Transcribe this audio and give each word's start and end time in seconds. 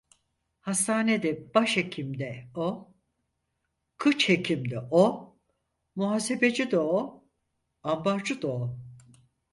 Hastanede 0.61 1.53
başhekim 1.53 2.19
de 2.19 2.49
o, 2.55 2.93
kıç 3.97 4.29
hekim 4.29 4.69
de 4.71 4.79
o, 4.91 5.35
muhasebeci 5.95 6.71
de 6.71 6.79
o, 6.79 7.23
ambarcı 7.83 8.41
da 8.41 8.47
o… 8.47 8.77